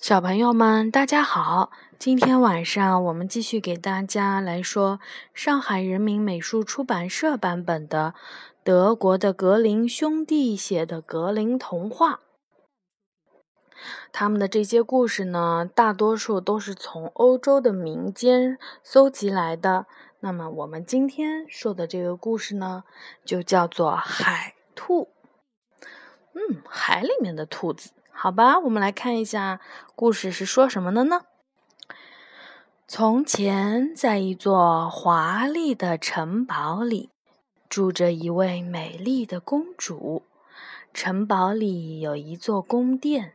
[0.00, 1.70] 小朋友们，大家好！
[1.98, 4.98] 今天晚上我们继续给大家来说
[5.34, 8.14] 上海人民美术出版社版本的
[8.64, 12.20] 德国的格林兄弟写的格林童话。
[14.10, 19.84] 他们的这些故事呢，大多数都是从欧洲的民间搜集来的。
[20.20, 22.84] 那么我们今天说的这个故事呢，
[23.22, 25.10] 就叫做《海兔》。
[26.32, 27.90] 嗯，海里面的兔子。
[28.22, 29.60] 好吧，我们来看一下
[29.96, 31.22] 故事是说什么的呢？
[32.86, 37.08] 从前，在一座华丽的城堡里，
[37.70, 40.24] 住着一位美丽的公主。
[40.92, 43.32] 城堡里有一座宫殿，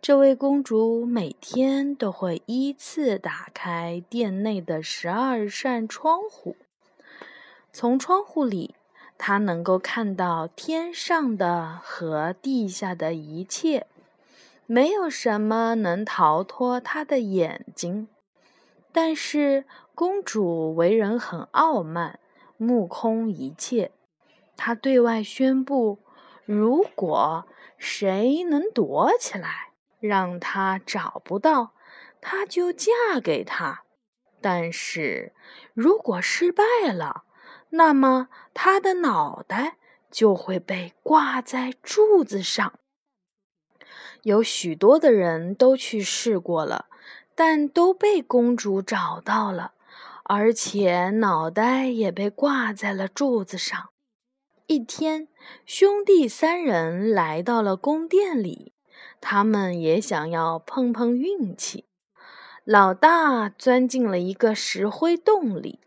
[0.00, 6.56] 这位公主每天都会依次打开殿内的十二扇窗户，
[7.70, 8.74] 从窗户里，
[9.18, 13.86] 她能够看到天上的和地下的一切。
[14.66, 18.08] 没有什么能逃脱他的眼睛，
[18.92, 22.18] 但是公主为人很傲慢，
[22.56, 23.92] 目空一切。
[24.56, 25.98] 她对外宣布：
[26.44, 31.74] 如果谁能躲起来，让她找不到，
[32.20, 32.90] 她就嫁
[33.22, 33.84] 给他；
[34.40, 35.34] 但是
[35.74, 37.24] 如果失败了，
[37.70, 39.76] 那么她的脑袋
[40.10, 42.78] 就会被挂在柱子上。
[44.24, 46.86] 有许多的人都去试过了，
[47.34, 49.72] 但都被公主找到了，
[50.24, 53.90] 而且脑袋也被挂在了柱子上。
[54.66, 55.28] 一天，
[55.66, 58.72] 兄弟三人来到了宫殿里，
[59.20, 61.84] 他们也想要碰碰运气。
[62.64, 65.80] 老大钻进了一个石灰洞里，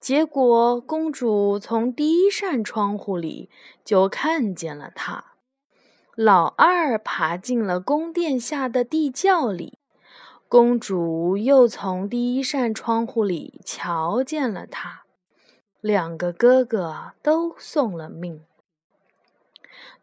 [0.00, 3.50] 结果公主从第一扇窗户里
[3.84, 5.33] 就看见了他。
[6.16, 9.78] 老二爬进了宫殿下的地窖里，
[10.46, 15.02] 公主又从第一扇窗户里瞧见了他，
[15.80, 18.44] 两个哥哥都送了命。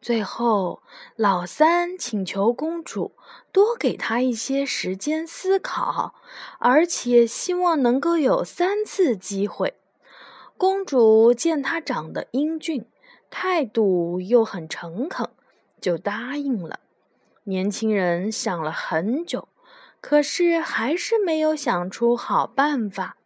[0.01, 0.81] 最后，
[1.15, 3.13] 老三请求公主
[3.53, 6.15] 多给他一些时间思考，
[6.59, 9.75] 而且希望能够有三次机会。
[10.57, 12.85] 公主见他长得英俊，
[13.29, 15.29] 态度又很诚恳。
[15.81, 16.79] 就答应了。
[17.45, 19.49] 年轻人想了很久，
[19.99, 23.17] 可是还是没有想出好办法。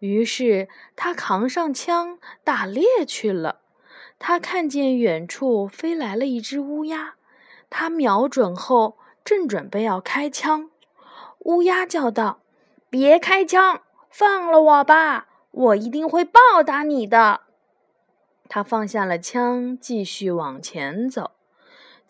[0.00, 3.60] 于是他扛上枪打猎去了。
[4.18, 7.14] 他看见远处飞来了一只乌鸦，
[7.70, 10.70] 他瞄准后正准备要开枪，
[11.40, 12.40] 乌鸦叫道
[12.90, 17.42] ：“别开枪，放了我吧，我一定会报答你的。”
[18.48, 21.32] 他放下了枪，继续往前走。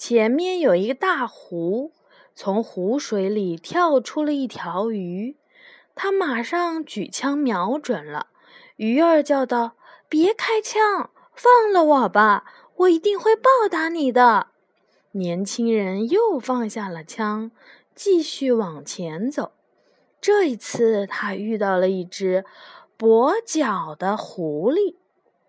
[0.04, 1.92] 前面有一个大湖，
[2.34, 5.36] 从湖水里跳出了一条鱼，
[5.94, 8.26] 他马上举枪瞄准了。
[8.74, 9.76] 鱼儿叫道
[10.10, 12.44] ：“别开枪，放了我吧，
[12.78, 14.48] 我一定会报答你的。”
[15.12, 17.52] 年轻人又放下了枪，
[17.94, 19.52] 继续往前走。
[20.20, 22.44] 这一次，他遇到了一只
[22.98, 24.96] 跛脚的狐狸。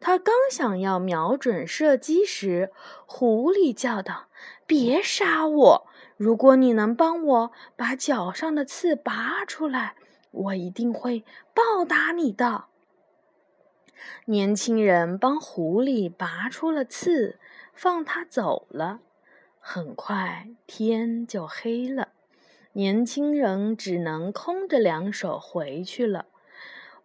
[0.05, 2.73] 他刚想要瞄准射击时，
[3.05, 4.27] 狐狸叫道
[4.67, 5.87] ：“别杀我！
[6.17, 9.95] 如果你能帮我把脚上的刺拔出来，
[10.31, 12.65] 我一定会报答你的。”
[14.27, 17.39] 年轻人帮狐狸拔出了刺，
[17.73, 18.99] 放他走了。
[19.57, 22.09] 很快天就黑了，
[22.73, 26.25] 年轻人只能空着两手回去了。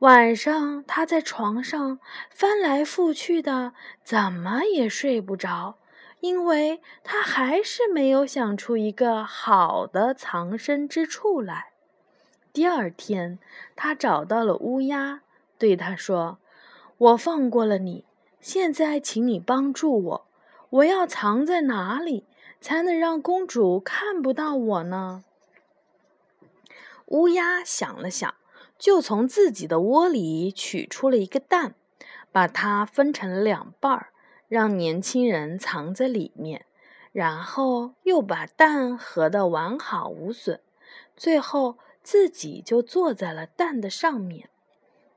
[0.00, 1.98] 晚上，他在床上
[2.31, 3.72] 翻来覆去的，
[4.04, 5.78] 怎么也睡不着，
[6.20, 11.72] 因为他还是没有想出一个好的藏身之处来。
[12.53, 13.41] 第二天，
[13.75, 15.22] 他找到了乌鸦，
[15.59, 16.38] 对他说
[16.98, 18.04] ：“我放过了你，
[18.41, 20.26] 现在请你帮助我。
[20.70, 22.25] 我要藏在哪里，
[22.60, 25.25] 才能让公主看不到我呢？”
[27.06, 28.33] 乌鸦想了想。
[28.78, 31.75] 就从自己的窝里取出了一个蛋，
[32.30, 34.10] 把它分成了两半儿，
[34.47, 36.65] 让年轻人藏在里面，
[37.10, 40.60] 然后又把蛋合得完好无损，
[41.16, 44.48] 最后自己就坐在了蛋的上面。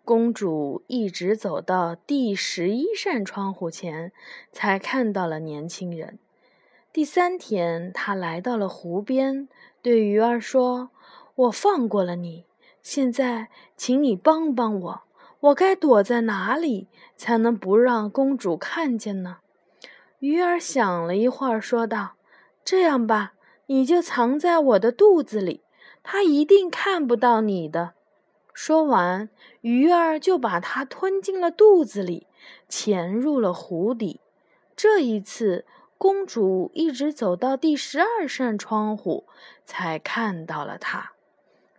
[0.04, 4.12] 公主一直走到第十一扇窗户前，
[4.52, 6.18] 才看到了年轻人。
[6.92, 9.48] 第三天，她来到了湖边，
[9.84, 10.90] 对鱼儿说
[11.36, 12.46] ：“我放过了你。”
[12.84, 15.02] 现在，请你帮帮我，
[15.40, 19.38] 我该躲在哪里才能不让公主看见呢？
[20.20, 22.14] 鱼儿想了一会儿，说道
[22.66, 23.34] ：“这样吧，
[23.68, 25.62] 你就藏在我的肚子里，
[26.04, 27.94] 他一定看不到你的。”
[28.54, 29.30] 说完，
[29.62, 32.28] 鱼儿就把它吞进了肚子里，
[32.68, 34.20] 潜入了湖底。
[34.76, 35.66] 这一次，
[35.98, 39.26] 公主一直走到第十二扇窗户，
[39.64, 41.14] 才看到了它。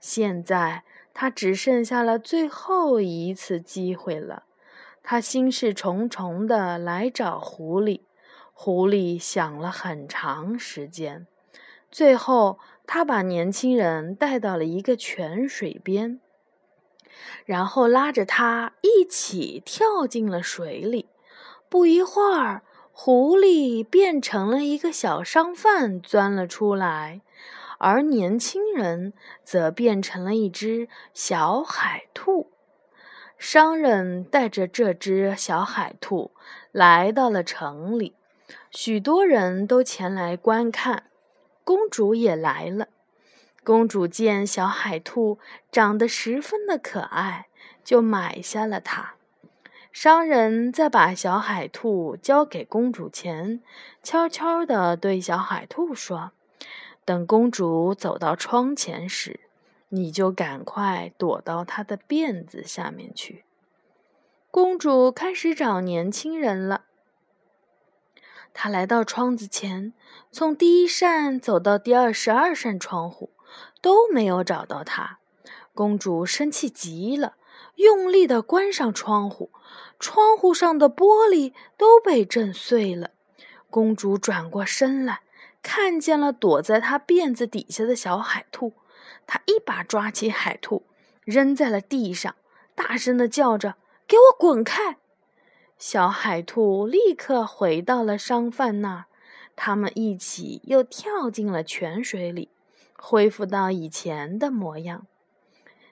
[0.00, 0.82] 现在，
[1.14, 4.44] 他只剩下了最后一次机会了。
[5.02, 8.02] 他心事重重地来找狐狸，
[8.52, 11.26] 狐狸想了很长时间，
[11.90, 16.20] 最后，他把年轻人带到了一个泉水边。
[17.44, 21.08] 然后拉着他一起跳进了水里。
[21.68, 22.62] 不一会儿，
[22.92, 27.20] 狐狸变成了一个小商贩，钻了出来，
[27.82, 29.12] 而年轻人
[29.42, 32.52] 则变成了一只小海兔。
[33.36, 36.30] 商人带着这只小海兔
[36.70, 38.14] 来到了城里，
[38.70, 41.10] 许多人都前来观看，
[41.64, 42.86] 公主也来了。
[43.64, 45.40] 公主见小海兔
[45.72, 47.48] 长得十分的可爱，
[47.82, 49.14] 就买下了它。
[49.90, 53.60] 商人再把小海兔交给公主前，
[54.04, 56.30] 悄悄地对小海兔说
[57.04, 59.40] ：“等公主走到窗前时，
[59.88, 63.44] 你就赶快躲到她的辫子下面去。”
[64.50, 66.84] 公主开始找年轻人了。
[68.54, 69.92] 她来到窗子前，
[70.30, 73.30] 从第一扇走到第二十二扇窗户。
[73.82, 75.18] 都没有找到他，
[75.74, 77.34] 公主生气极了，
[77.74, 79.50] 用力的关上窗户，
[79.98, 83.10] 窗户上的玻璃都被震碎了。
[83.68, 85.20] 公主转过身来，
[85.62, 88.72] 看见了躲在他辫子底下的小海兔，
[89.26, 90.84] 他一把抓起海兔，
[91.24, 92.34] 扔在了地上，
[92.74, 93.76] 大声地叫着
[94.06, 94.98] ：“给我滚开！”
[95.78, 99.04] 小海兔立刻回到了商贩那儿，
[99.56, 102.50] 他们一起又跳进了泉水里。
[103.04, 105.08] 恢复到以前的模样。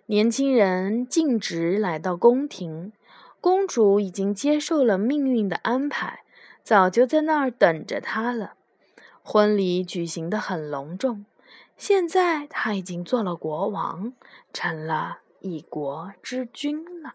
[0.06, 2.92] 年轻人径直来到宫廷，
[3.40, 6.20] 公主已经接受了命运的安排，
[6.62, 8.54] 早就在那儿等着他了。
[9.32, 11.24] 婚礼举行的很隆重，
[11.76, 14.12] 现在他已经做了国王，
[14.52, 17.14] 成了一国之君了。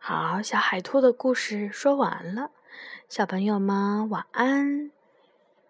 [0.00, 2.50] 好，小海兔的故事说完了，
[3.08, 4.90] 小朋友们晚安。